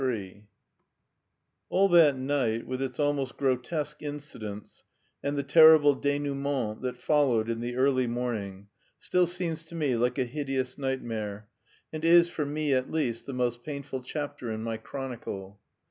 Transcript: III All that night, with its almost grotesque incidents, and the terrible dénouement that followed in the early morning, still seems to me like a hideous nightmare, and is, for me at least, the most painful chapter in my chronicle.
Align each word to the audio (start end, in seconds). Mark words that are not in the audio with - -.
III 0.03 0.47
All 1.69 1.87
that 1.89 2.15
night, 2.17 2.65
with 2.65 2.81
its 2.81 2.99
almost 2.99 3.37
grotesque 3.37 4.01
incidents, 4.01 4.83
and 5.21 5.37
the 5.37 5.43
terrible 5.43 5.95
dénouement 5.95 6.81
that 6.81 6.97
followed 6.97 7.47
in 7.47 7.59
the 7.59 7.75
early 7.75 8.07
morning, 8.07 8.65
still 8.97 9.27
seems 9.27 9.63
to 9.65 9.75
me 9.75 9.95
like 9.95 10.17
a 10.17 10.25
hideous 10.25 10.75
nightmare, 10.79 11.49
and 11.93 12.03
is, 12.03 12.29
for 12.29 12.47
me 12.47 12.73
at 12.73 12.89
least, 12.89 13.27
the 13.27 13.33
most 13.33 13.61
painful 13.63 14.01
chapter 14.01 14.51
in 14.51 14.63
my 14.63 14.77
chronicle. 14.77 15.59